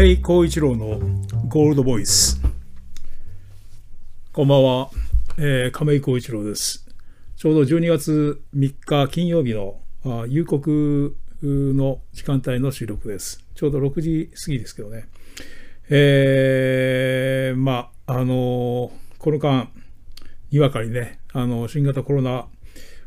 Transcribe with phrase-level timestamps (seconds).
[0.00, 0.98] 亀井幸一郎の
[1.46, 2.40] ゴールドボイス。
[4.32, 4.88] こんばんは、
[5.36, 6.88] えー、亀井幸一郎です。
[7.36, 13.44] ちょうど12月3日金曜日のあ夕刻の時間帯の収録です。
[13.54, 15.06] ちょうど6時過ぎですけどね。
[15.90, 19.68] えー、まあ、あのー、この間、
[20.50, 22.46] にわかにね、あの新型コロナ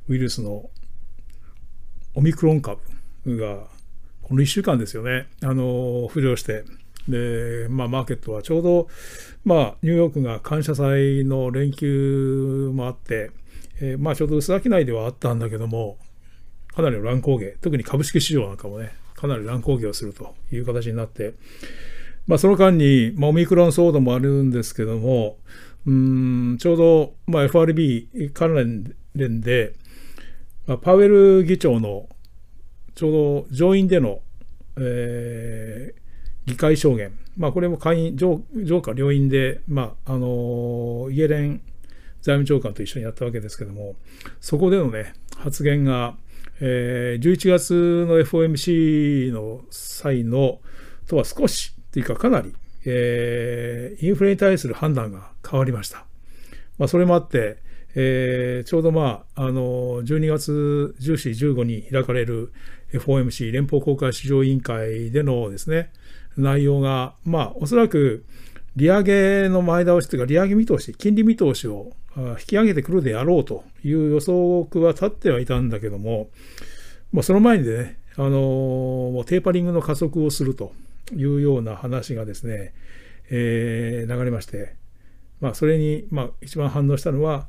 [0.10, 0.70] ウイルスの
[2.14, 2.80] オミクロン株
[3.26, 3.64] が
[4.22, 6.66] この1週間ですよね、あの浮上して、
[7.08, 8.88] で、まあ、マーケットはちょうど、
[9.44, 13.32] まあ、ニューヨークが感謝祭の連休もあって、
[13.82, 15.98] えー、まあ、ちょうど薄商いではあったんだけども、
[16.74, 21.34] かなりの乱高下、特に株式市場なんかもね、かなり乱高下をするという形になって、
[22.26, 25.38] まあ、その間に、まあ、オミクロン騒動もあるんですけども、
[25.86, 29.74] うんちょうど、まあ、FRB 関連で、
[30.66, 32.08] まあ、パウエル議長の
[32.96, 34.22] ちょうど上院での、
[34.78, 36.03] えー、
[36.46, 41.62] 議会証言、まあ、これも下院上上下両院で、まああのイエレン
[42.22, 43.96] 財務長官と一緒にやったわけですけども、
[44.40, 46.16] そこでの、ね、発言が、
[46.62, 50.60] えー、11月の FOMC の際の
[51.08, 52.56] とは少しというかかなり、
[52.86, 56.06] えー、インフレに対する判断が変わりました。
[56.78, 57.58] まあ、それもあって、
[57.96, 62.52] えー、ちょうどまあ、あの、12月14、15に開かれる
[62.94, 65.92] FOMC 連邦公開市場委員会でのですね、
[66.38, 68.26] 内容が、まあ、おそらく
[68.76, 76.30] 利上げの前倒しというか、利上げ見通し、金利見通しを引き上げてくるであろうという予測は立ってはいたんだけども、
[77.12, 80.74] まあ、その前にね、あのテーパリングの加速をすると
[81.16, 82.74] いうような話がですね、
[83.30, 84.76] えー、流れまして、
[85.42, 87.48] まあ、それに、まあ、一番反応したのは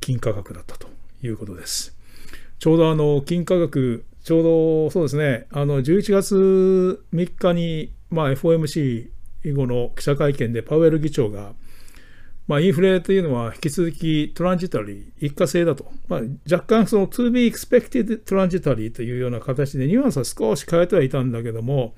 [0.00, 0.88] 金価格だったと
[1.22, 1.96] いうことです。
[2.58, 9.08] ちょうどあの金価格ちょうどそうですね、あの11月3日に、まあ、FOMC
[9.52, 11.52] 後の記者会見でパウエル議長が、
[12.46, 16.20] まあ、インフレというのは引き続きトランジタリー、一過性だと、まあ、
[16.50, 21.94] 若干その to be expected transitory というような形でニュアンスは少し変えてはいたんだけども、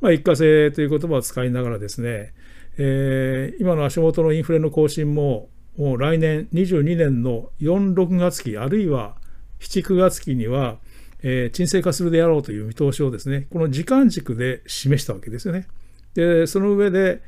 [0.00, 2.34] まあ、一過性という言葉を使いながらですね、
[2.76, 9.16] えー、今の足元のインフレの更新も、もう来年22年の4、6月期、あるいは
[9.60, 10.78] 7、9月期には、
[11.26, 15.66] えー、沈静化するであろうという見通しをですね、この時間軸で示したわけですよね。
[16.12, 17.22] で、その上で、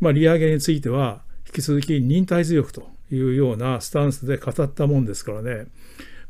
[0.00, 5.66] まあ、利上げについては、引き続き忍耐強くというようなスタンスで語ったもんですからね、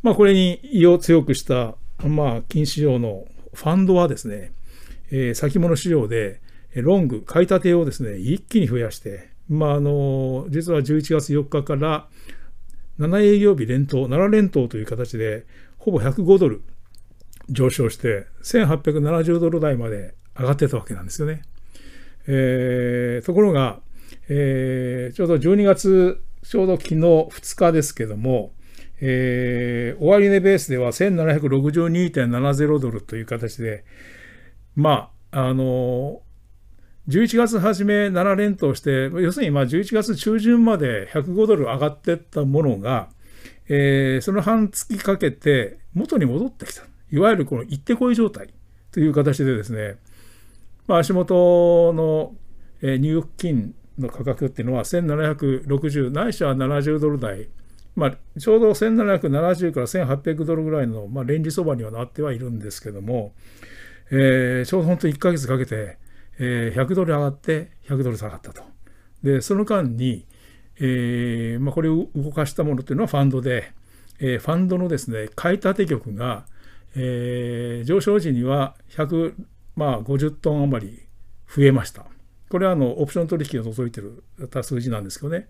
[0.03, 1.77] まあ、これに意を強くした、
[2.07, 3.25] まあ、金市場の
[3.55, 4.53] ファンドはですね、
[5.11, 6.43] えー、先物市場で
[6.75, 12.09] ロング、買い立てをですね、一気に増やして、まあ、あの、実は11月4日から
[12.99, 15.47] 7営業日連投、7連投という形で、
[15.79, 16.63] ほぼ105ドル、
[17.49, 21.43] 上昇して、1870ドル台まで上がってたわけなんですよね。
[22.27, 23.81] えー、ところが、
[24.29, 28.53] えー、ちょうど12月、ちょうど昨日2日ですけども、
[29.01, 33.85] えー、終値ベースでは1762.70ドルという形で、
[34.77, 36.23] まあ、あの
[37.09, 43.09] 11月初め7連投して、要するにまあ11月中旬まで105ドル上がってったものが、
[43.69, 46.83] えー、その半月かけて元に戻ってきた。
[47.13, 48.49] いわゆるこの行ってこい状態
[48.91, 49.97] という形でですね、
[50.87, 52.35] まあ、足元の、
[52.81, 57.49] えー、ニューヨーク金の価格っていうのは1760ないしは70ドル台、
[57.95, 63.33] まあ、ちょうど1770から1800ドルぐらいの、まあ、レンジ相場にはなってはいるんですけども、
[64.11, 65.99] えー、ちょうど本当に1ヶ月かけて、
[66.39, 68.63] えー、100ドル上がって100ドル下がったと。
[69.23, 70.27] でその間に、
[70.77, 73.73] えーまあ、これを動かしたものっていうのはファンドで、
[74.19, 76.45] えー、ファンドのですね買い立て局が
[76.95, 79.35] えー、上昇時には150、
[79.77, 81.03] まあ、トン余り
[81.55, 82.07] 増えました。
[82.49, 84.25] これはあのオプション取引を除いてる
[84.63, 85.49] 数字なんですけどね。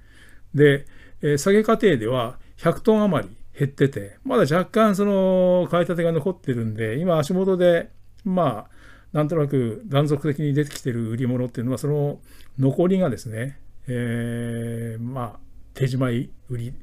[0.54, 0.86] で、
[1.20, 7.90] えー、下げ過程では100トン余り減ってて、まだ若干その買い立てが残ってるんで、今足元で、
[8.24, 8.70] まあ、
[9.12, 12.20] なんとなく断続的に出てきてる売り物っていうのは、その
[12.58, 13.58] 残りがですね、
[13.88, 15.40] えー、まあ、
[15.74, 16.74] 手締まい売り、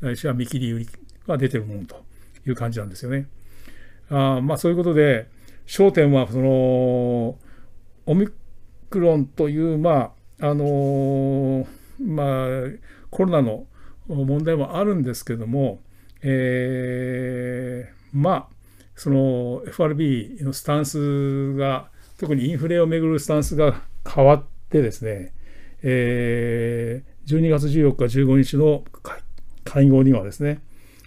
[0.00, 0.88] ないしは見切り売り
[1.26, 2.04] が出てるものと
[2.46, 3.26] いう感じなんですよね。
[4.10, 5.28] あまあ、そういうことで、
[5.66, 7.38] 焦点はその
[8.06, 8.28] オミ
[8.88, 11.66] クロンという、まああの
[12.00, 12.48] まあ、
[13.10, 13.66] コロナの
[14.08, 15.80] 問題もあるんですけども、
[16.22, 18.58] えー、まあ
[18.96, 25.34] その FRB のスタンスが特にインフレをめぐるスタンスが変わってですね、
[25.82, 28.84] えー、12月14日15日の
[29.64, 30.62] 会合にはですね、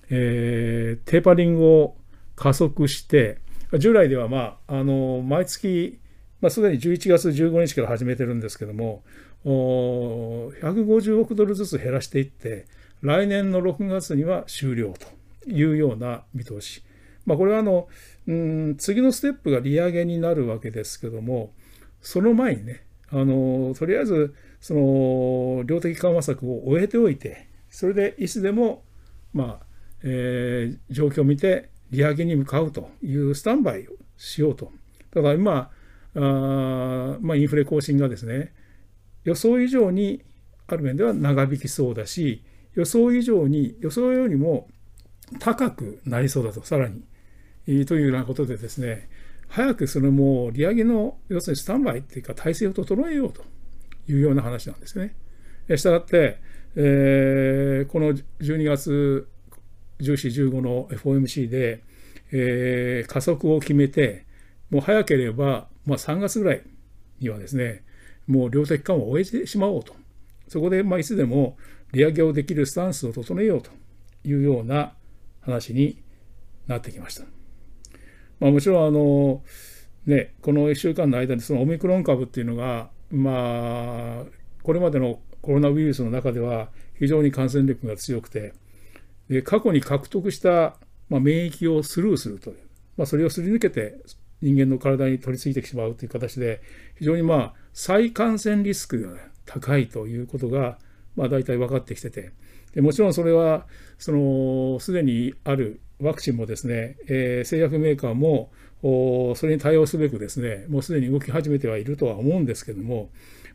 [0.10, 1.96] えー、テーパリングを
[2.42, 3.38] 加速して、
[3.78, 6.02] 従来では、まあ、あの毎月
[6.42, 9.04] まあ、すでに11月15日から始めてるんですけども、
[9.46, 12.66] 150億ドルずつ減らしていって、
[13.02, 14.94] 来年の6月には終了
[15.44, 16.84] というような見通し。
[17.26, 17.88] まあ、これはあの、
[18.28, 21.54] うん、次のステップが利上げになるわけですけども、
[22.02, 28.84] その前にね、あのとりあえずその量的緩和策を終えておいて、それでいつでも、
[29.34, 29.66] まあ
[30.02, 34.72] えー、状況を見て利上げに向かうというスタンバイをしようと。
[35.14, 35.70] ただ今、
[36.16, 38.54] あまあ、インフレ更新がですね、
[39.24, 40.24] 予想以上に
[40.68, 42.44] ある面では長引きそうだし、
[42.74, 44.70] 予想以上に、予想よりも
[45.40, 47.04] 高くなりそうだと、さらに。
[47.86, 49.10] というようなことでですね、
[49.48, 53.44] 早くそのもう利上げの要するにスタンバイっていうか体制を整えようと
[54.08, 55.14] いうような話なんですね。
[55.78, 56.40] したがって、
[56.76, 59.28] えー、この12月
[60.02, 61.84] 14、15の FOMC で、
[62.32, 64.26] えー、加速を決めて、
[64.70, 66.64] もう早ければ、まあ、3月ぐらい
[67.20, 67.84] にはですね、
[68.28, 69.94] もう量的緩和を終えてしまおうと。
[70.48, 71.58] そこで、まあ、いつでも
[71.92, 73.72] 利上げをできるスタンスを整えようと
[74.26, 74.94] いうような
[75.42, 76.02] 話に
[76.68, 77.26] なってきました。
[78.40, 79.44] まあ、もちろんあの、
[80.06, 84.26] ね、この1週間の間にそのオミクロン株っていうのが、まあ、
[84.64, 88.54] これまでのコロナウイルスの中では非常に感染力が強くて、
[89.32, 90.76] で過去に獲得した、
[91.10, 92.58] まあ、免疫をスルーするという、
[92.98, 93.98] まあ、それをすり抜けて
[94.42, 96.62] 人間の体に取り付いてしまうという形で、
[96.98, 100.78] 非常にまあ再感染リスクが高いということが、
[101.16, 102.32] まあ、大体分かってきてて、
[102.74, 103.68] でもちろんそれは、
[103.98, 108.52] そのすでにあるワクチンもですね、えー、製薬メーカーも
[108.82, 113.12] それに対応すべくですね、もうすでに動き始めてはいるとは思うんですけども、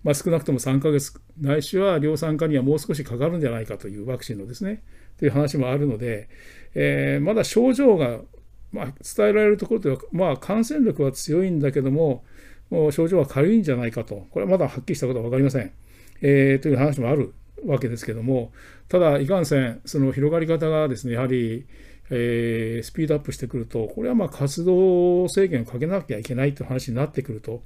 [0.07, 4.85] まあ、少なくとも3ヶ月、ないしは量産化にはもう少しかかるんじゃないかというワクチンのですね、
[5.19, 6.29] という話もあるので、
[6.77, 8.21] えー、まだ症状が、
[8.71, 12.23] まあ、伝えられるところでは、まあ、感染力は強いんだけども、
[12.71, 15.73] もう症状は軽いんじゃないかと、これはまだはっきりしたことは分かりません。
[16.23, 18.53] えー、という話もあるわけですけども、
[18.89, 21.67] ただ、いかんせん、その広がり方がですね、やはり、
[22.11, 27.65] えー、スピードアップしてくると、これはまあ活動制限をかけなきゃいけないという話になってくると、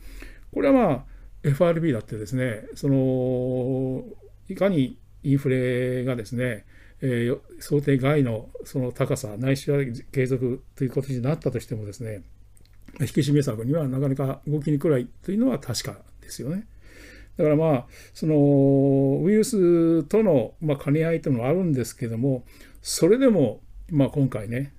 [0.54, 1.04] これはまあ
[1.42, 4.04] FRB だってですね、その
[4.48, 6.64] いかにインフレがですね、
[7.02, 9.78] えー、想定外のその高さ、ないしは
[10.12, 12.22] 継続ということになったとしてもですね、
[13.00, 16.66] 引き締め策にはなかなか動きにくいというのは確かですよね。
[17.36, 22.44] だからまあ、そのウイルスとの、まあ、兼ね合いというのはあるんですけども、
[22.82, 23.60] それでも
[23.90, 24.72] まあ、今回ね、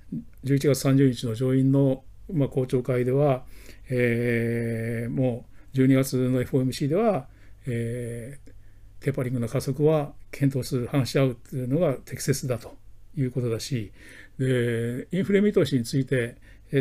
[0.46, 3.44] 11月30日の上院の、まあ、公聴会では、
[3.90, 7.28] えー、もう12月の FOMC では、
[7.66, 12.76] えー、テーパリングの加速は検討する、話し合うというのが適切だと
[13.18, 13.92] いうことだし、
[14.38, 16.38] でインフレ見通しについて、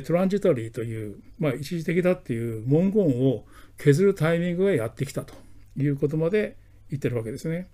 [0.07, 3.45] トランジトリーという、まあ、一時的だっていう文言を
[3.77, 5.35] 削るタイミングがやってきたと
[5.77, 6.57] いうことまで
[6.91, 7.69] 言ってるわけですね。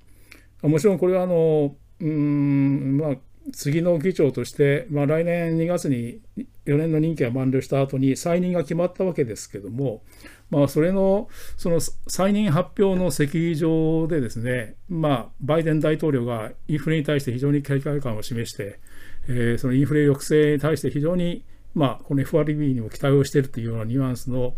[0.63, 3.17] もちろんこれはあの、うん、まあ、
[3.52, 6.20] 次の議長として、まあ、来年2月に
[6.66, 10.02] 4年の任期が満了した後に再任が決まったわけですけども、
[10.50, 18.81] まあ、それのその再任発表の席上でですね、まあ、バイデン大統領がインフレに対して非常に警戒感を示して、
[19.28, 24.55] えー、そのインフレ抑制に対して非常に、まあ、この FRB にも期待をしているというようなニュアンスの、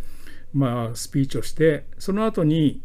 [0.53, 2.83] まあ、スピーチをして、その後に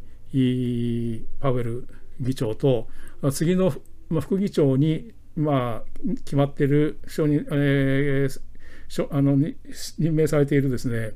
[1.40, 1.88] パウエル
[2.20, 2.88] 議長と
[3.32, 3.74] 次の
[4.22, 11.16] 副議長にまあ、決まっている承認、えー、あの任命されているですね、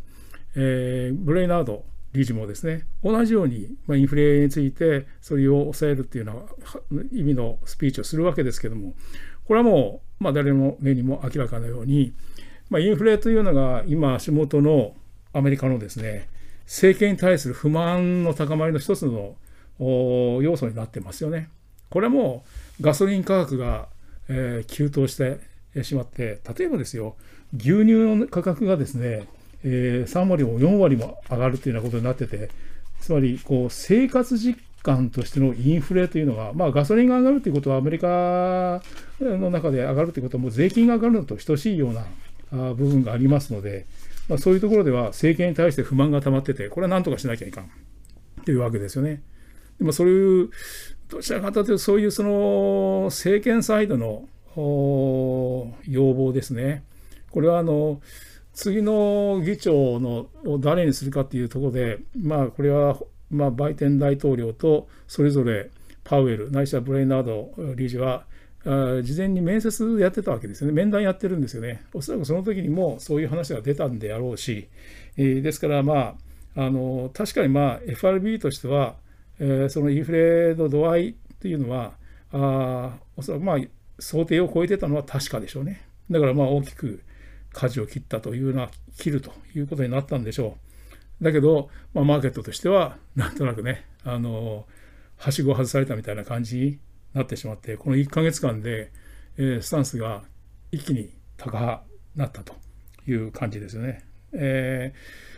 [0.56, 6.48] えー、ブレイナード理事もですね、同じように、まあ、インフレについてそれを抑えるっていうよ
[6.90, 8.96] うな意味のスピーチをするわけですけども、
[9.46, 12.14] これはもう、まあ、誰の目にも明らかなように、
[12.70, 14.96] まあ、インフレというのが今、足元の
[15.34, 16.28] アメリカのですね、
[16.66, 19.36] 政権に対する不満の高まりの一つの
[19.80, 21.50] 要素になってますよね。
[21.90, 22.44] これも
[22.82, 23.88] ガソリン価格が
[24.30, 25.40] えー、急騰して
[25.84, 27.16] しまって、例えばですよ、
[27.56, 29.28] 牛乳の価格がですね、
[29.64, 32.50] えー、3割も4割も上がるというようなことになってて、
[33.02, 38.82] つまりこう生活実感としてのインフレというのが、まあ、ガソリンが上がるということは、アメリカ
[39.20, 42.06] の中で上がるということは、もう税金が上がるのと等しいような
[42.74, 43.86] 部分がありますので、
[44.30, 47.72] まあ、そういうところでは政権に対して不満が溜まってて、これはなんとかしなきゃいかん
[48.46, 49.22] というわけですよね。
[49.80, 50.50] でもそういう
[51.10, 54.28] どちらかというと、そういうその政権サイドの
[55.88, 56.84] 要望ですね。
[57.32, 58.02] これはあの
[58.54, 62.98] 次の議長のを誰にするかというところで、まあ、これは、
[63.30, 65.70] まあ、バイデン大統領とそれぞれ
[66.04, 68.26] パウエル、ないしはブレイナード理事は、
[68.66, 70.74] 事前に面接やってたわけですよね。
[70.74, 71.84] 面談やってるんですよね。
[71.94, 74.68] おそらくその時にもそういう話が出たんであろうし、
[75.18, 76.16] えですから、ま
[76.56, 78.96] あ、あの確かにまあ FRB としては、
[79.40, 81.94] え、そのインフレの度合いというのは
[82.32, 83.58] あおそらくまあ
[84.00, 85.82] 想定を超えてたのは確かでしょうね。
[86.10, 87.04] だからまあ大きく
[87.54, 90.58] 舵を切ったというような切るということになったんでしょ
[91.22, 91.24] う。
[91.24, 94.66] だけど、まあ、マーケットとしてはなんとなくねあの
[95.18, 96.80] はしごを外されたみたいな感じに
[97.14, 98.92] なってしまってこの1ヶ月間で、
[99.38, 100.24] えー、スタンスが
[100.72, 102.54] 一気に高くなったと
[103.08, 104.04] いう感じですよね。
[104.34, 104.94] え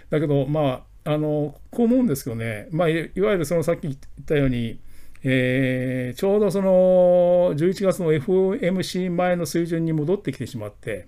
[0.09, 4.79] ー、だけどまああのこう思うんですけどね、まあ、いわゆるそのさっき言ったように
[5.23, 11.07] えー、ちょうどその11月の FOMC 前の水準に戻ってきてしまって、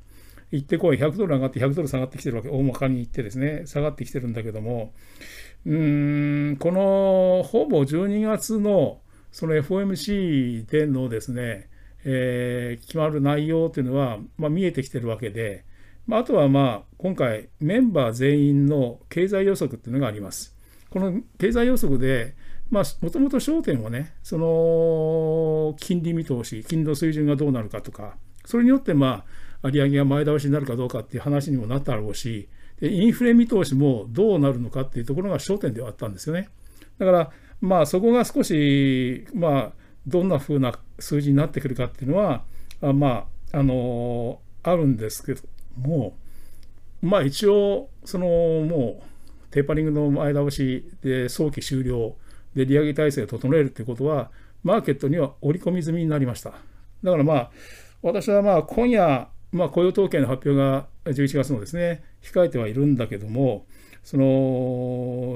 [0.52, 4.94] 行ってこい、100ドル上がって100ドル下がってきてるわけ、大まかに言ってですね、下がってきてるんだけども、
[5.66, 9.00] うん、このほぼ12月の
[9.32, 11.70] その FOMC でのですね、
[12.04, 15.64] えー、決まる内容というのは、まあ、見えてきてるわけで、
[16.12, 20.54] まあ、とはまあ今回メンバー全員の経済予測っていうのがあります。
[20.90, 22.36] この経済予測で、
[22.70, 29.24] もともと焦点はね、その金利見通し、金利の水準がどうなるかとか、それによって、ま
[29.62, 32.50] あ、利上げが前倒しになるかどうかっていう話にもなったろうし
[32.82, 36.50] で、インフレ見通しもどうなるのかっていうところが焦点ではあったんですよね。
[37.00, 39.72] だから、まあ、そこが少し、まあ、
[40.06, 42.44] どんなふうな数字になってくるかっていうのは、
[42.82, 45.42] あまあ、あのあるんですけど
[45.78, 46.16] も
[47.02, 52.16] う、まあ、一応、そのもう、テーパリングの前倒しで早期終了
[52.56, 54.32] で利上げ体制を整えるということは、
[54.64, 56.54] マーケットには織り込み済みになりました。
[57.04, 57.52] だからまあ、
[58.02, 63.66] 私はまあ今夜、まあ、雇用統計の発表が11月のですね、控えてはいるんだけども、
[64.04, 64.24] その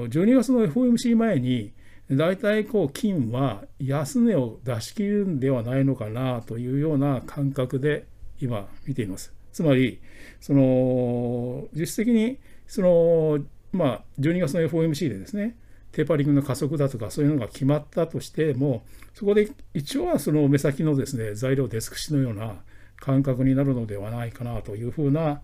[0.08, 1.72] 12月の FOMC 前に、
[2.10, 8.06] 大体こう金は安値を出し切るんではないのかなというような感覚で
[8.40, 9.35] 今見ています。
[9.56, 10.02] つまり、
[10.38, 13.38] その実質的にその、
[13.72, 15.56] まあ、12月の FOMC でですね、
[15.92, 18.84] テーパリングの加速だとかそういうのが決まったとしても
[19.14, 22.56] そこで一応はその目先のですね材料デスク紙のような
[22.96, 25.40] 感覚になるのではないかなというふうな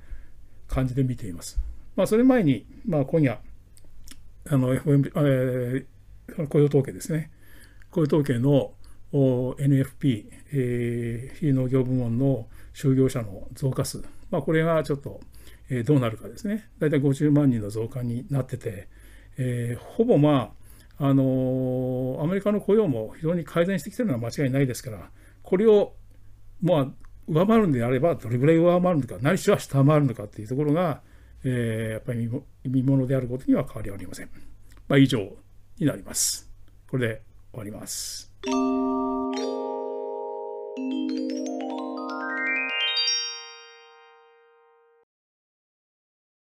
[0.68, 1.58] 感じで見ています。
[1.96, 3.38] まあ、それ前に、まあ、今夜
[4.46, 7.30] あの FOM、えー、雇用統計ですね
[7.90, 8.72] 雇用統計の
[9.18, 15.20] NFP、えー、非農業部門の就業者の増加数、まあ、これがちょっと、
[15.68, 18.88] えー、どうなるかですね大体50万人の増加になってて
[19.38, 20.52] えー、ほぼま
[20.98, 25.10] あ、あのー、アメリカの雇用も非常に改善してきてるのは間違いないですから、
[25.42, 25.94] これを、
[26.60, 26.86] まあ、
[27.28, 31.00] 上回るんであれば、どれぐらい上回るのか、何しろ下回るのかっていうところが、
[31.44, 32.30] えー、やっぱり
[32.64, 34.30] 見ものであることには変わりはありません。
[34.88, 35.20] まあ、以上
[35.78, 36.50] になります。
[36.88, 38.31] これで終わります。
[38.44, 39.51] Thank you.